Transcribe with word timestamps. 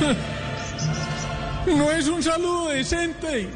No 1.66 1.90
es 1.90 2.08
un 2.08 2.22
saludo 2.22 2.68
decente. 2.68 3.48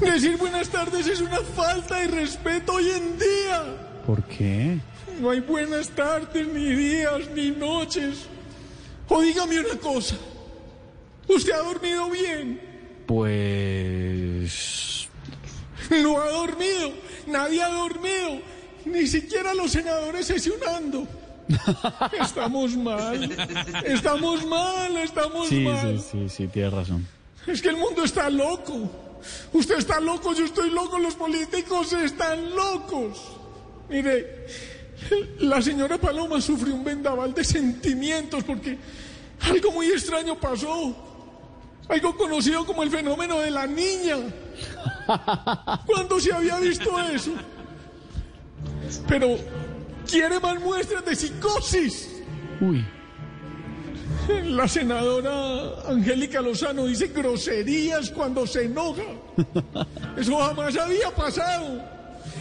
Decir 0.00 0.36
buenas 0.36 0.68
tardes 0.68 1.06
es 1.06 1.20
una 1.20 1.38
falta 1.38 2.00
de 2.00 2.08
respeto 2.08 2.74
hoy 2.74 2.90
en 2.90 3.18
día. 3.18 3.64
¿Por 4.04 4.22
qué? 4.24 4.78
No 5.20 5.30
hay 5.30 5.40
buenas 5.40 5.88
tardes, 5.90 6.46
ni 6.48 6.74
días, 6.74 7.30
ni 7.34 7.50
noches. 7.50 8.26
O 9.08 9.20
dígame 9.20 9.60
una 9.60 9.78
cosa. 9.80 10.16
¿Usted 11.28 11.52
ha 11.52 11.62
dormido 11.62 12.10
bien? 12.10 12.60
Pues... 13.06 15.08
No 15.90 16.20
ha 16.20 16.28
dormido. 16.30 16.92
Nadie 17.28 17.62
ha 17.62 17.68
dormido. 17.68 18.40
Ni 18.84 19.06
siquiera 19.06 19.54
los 19.54 19.70
senadores 19.70 20.26
sesionando. 20.26 21.06
Estamos 22.20 22.76
mal. 22.76 23.30
Estamos 23.84 24.44
mal, 24.46 24.96
estamos 24.96 25.48
Sí, 25.48 25.60
mal. 25.60 26.00
sí, 26.00 26.08
sí, 26.10 26.28
sí, 26.28 26.48
tienes 26.48 26.72
razón. 26.72 27.06
Es 27.46 27.62
que 27.62 27.68
el 27.68 27.76
mundo 27.76 28.04
está 28.04 28.28
loco. 28.30 28.90
Usted 29.52 29.78
está 29.78 30.00
loco, 30.00 30.34
yo 30.34 30.44
estoy 30.44 30.70
loco, 30.70 30.98
los 30.98 31.14
políticos 31.14 31.92
están 31.92 32.54
locos. 32.54 33.36
Mire, 33.88 34.46
la 35.40 35.62
señora 35.62 35.98
Paloma 35.98 36.40
sufrió 36.40 36.74
un 36.74 36.84
vendaval 36.84 37.32
de 37.34 37.44
sentimientos 37.44 38.42
porque 38.44 38.78
algo 39.40 39.72
muy 39.72 39.86
extraño 39.86 40.38
pasó. 40.38 41.04
Algo 41.88 42.16
conocido 42.16 42.66
como 42.66 42.82
el 42.82 42.90
fenómeno 42.90 43.38
de 43.38 43.50
la 43.52 43.64
niña. 43.66 44.16
¿Cuándo 45.86 46.18
se 46.18 46.32
había 46.32 46.58
visto 46.58 46.98
eso? 47.00 47.30
Pero 49.06 49.36
quiere 50.08 50.40
más 50.40 50.60
muestras 50.60 51.04
de 51.04 51.14
psicosis. 51.16 52.08
Uy, 52.60 52.84
La 54.44 54.66
senadora 54.66 55.88
Angélica 55.88 56.40
Lozano 56.40 56.86
dice 56.86 57.08
groserías 57.08 58.10
cuando 58.10 58.46
se 58.46 58.64
enoja. 58.64 59.02
Eso 60.16 60.36
jamás 60.38 60.76
había 60.76 61.10
pasado. 61.14 61.96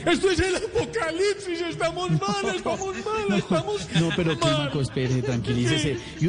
Esto 0.06 0.30
es 0.30 0.39
el 0.39 0.56
apocalipsis, 0.56 1.62
estamos 1.62 2.09
mal, 2.12 2.56
estamos 2.56 2.95
mal, 3.06 3.38
estamos 3.39 3.88
no, 4.00 4.09
pero. 4.16 4.38
Clímaco, 4.38 4.82
espere, 4.82 5.22
tranquilícese. 5.22 5.98
¿Y, 6.22 6.28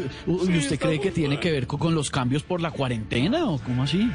usted 0.58 0.78
cree 0.78 1.00
que 1.00 1.10
tiene 1.10 1.38
que 1.40 1.50
ver 1.52 1.66
co- 1.66 1.78
con 1.78 1.94
los 1.94 2.10
cambios 2.10 2.42
por 2.42 2.60
la 2.60 2.70
cuarentena 2.70 3.46
o 3.48 3.58
cómo 3.58 3.82
así? 3.82 4.10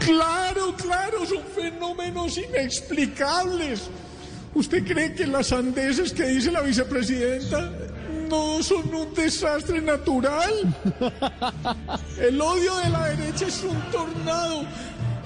Claro, 0.00 0.74
claro, 0.76 1.26
son 1.26 1.42
fenómenos 1.54 2.38
inexplicables. 2.38 3.88
¿Usted 4.54 4.84
cree 4.86 5.14
que 5.14 5.26
las 5.26 5.48
sandeces 5.48 6.12
que 6.12 6.24
dice 6.26 6.52
la 6.52 6.60
vicepresidenta 6.60 7.72
no 8.30 8.62
son 8.62 8.94
un 8.94 9.12
desastre 9.12 9.80
natural? 9.80 10.52
El 12.18 12.40
odio 12.40 12.76
de 12.76 12.88
la 12.88 13.08
derecha 13.08 13.46
es 13.46 13.64
un 13.64 13.80
tornado. 13.90 14.64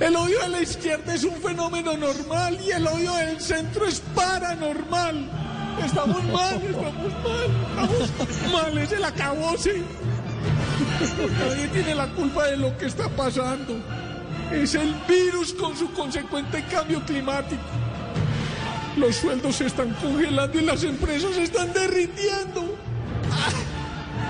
El 0.01 0.17
odio 0.17 0.41
de 0.41 0.49
la 0.49 0.63
izquierda 0.63 1.15
es 1.15 1.25
un 1.25 1.35
fenómeno 1.37 1.97
normal 1.97 2.59
y 2.65 2.71
el 2.71 2.87
odio 2.87 3.13
del 3.15 3.41
centro 3.41 3.85
es 3.85 4.01
paranormal. 4.15 5.29
Estamos 5.85 6.25
mal, 6.25 6.63
estamos 6.63 7.13
mal, 7.23 7.91
estamos 8.01 8.53
mal, 8.53 8.79
es 8.79 8.93
el 8.93 9.05
acabose. 9.05 9.83
Nadie 11.39 11.69
tiene 11.69 11.95
la 11.95 12.07
culpa 12.15 12.47
de 12.47 12.57
lo 12.57 12.77
que 12.79 12.87
está 12.87 13.09
pasando. 13.11 13.77
Es 14.53 14.75
el 14.75 14.95
virus 15.07 15.53
con 15.53 15.77
su 15.77 15.93
consecuente 15.93 16.65
cambio 16.71 17.05
climático. 17.05 17.63
Los 18.99 19.17
sueldos 19.17 19.57
se 19.57 19.67
están 19.67 19.95
congelando 19.95 20.59
y 20.59 20.65
las 20.65 20.83
empresas 20.83 21.35
se 21.35 21.45
están 21.45 21.73
derritiendo. 21.73 22.77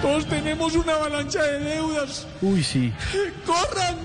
Todos 0.02 0.26
tenemos 0.26 0.74
una 0.74 0.94
avalancha 0.94 1.42
de 1.42 1.58
deudas. 1.60 2.26
Uy, 2.42 2.62
sí. 2.62 2.92
¡Corran! 3.46 3.96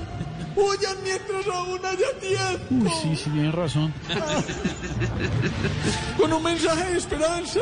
¡Huyan 0.56 0.96
mientras 1.04 1.48
aún 1.48 1.80
haya 1.86 2.12
tiempo! 2.20 2.66
Uy, 2.70 2.90
sí, 3.02 3.24
sí, 3.24 3.30
tiene 3.30 3.52
razón. 3.52 3.94
Con 6.18 6.32
un 6.32 6.44
mensaje 6.44 6.92
de 6.92 6.98
esperanza, 6.98 7.60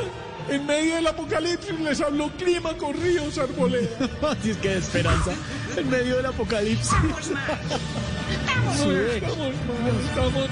en 0.50 0.66
medio 0.66 0.96
del 0.96 1.08
apocalipsis 1.08 1.80
les 1.80 2.02
habló 2.02 2.30
Clima 2.38 2.74
con 2.78 2.94
Ríos 2.94 3.38
Arboleda. 3.38 4.10
Así 4.30 4.50
es 4.52 4.58
que 4.58 4.70
de 4.70 4.78
esperanza 4.78 5.32
en 5.76 5.90
medio 5.90 6.18
del 6.18 6.26
apocalipsis. 6.28 6.92
No, 8.78 8.92
estamos 8.92 9.38
mal, 9.38 9.96
estamos 10.08 10.50